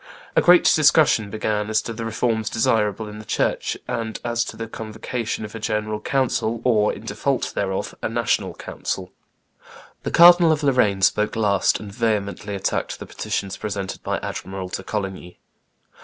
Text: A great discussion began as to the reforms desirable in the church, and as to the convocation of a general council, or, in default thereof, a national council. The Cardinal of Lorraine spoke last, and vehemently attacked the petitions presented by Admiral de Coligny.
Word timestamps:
A 0.35 0.41
great 0.41 0.63
discussion 0.63 1.29
began 1.29 1.69
as 1.69 1.79
to 1.83 1.93
the 1.93 2.05
reforms 2.05 2.49
desirable 2.49 3.07
in 3.07 3.19
the 3.19 3.23
church, 3.23 3.77
and 3.87 4.19
as 4.25 4.43
to 4.45 4.57
the 4.57 4.67
convocation 4.67 5.45
of 5.45 5.53
a 5.53 5.59
general 5.59 5.99
council, 5.99 6.59
or, 6.63 6.91
in 6.91 7.05
default 7.05 7.51
thereof, 7.53 7.93
a 8.01 8.09
national 8.09 8.55
council. 8.55 9.11
The 10.01 10.09
Cardinal 10.09 10.51
of 10.51 10.63
Lorraine 10.63 11.03
spoke 11.03 11.35
last, 11.35 11.79
and 11.79 11.91
vehemently 11.93 12.55
attacked 12.55 12.97
the 12.97 13.05
petitions 13.05 13.57
presented 13.57 14.01
by 14.01 14.17
Admiral 14.23 14.69
de 14.69 14.81
Coligny. 14.81 15.37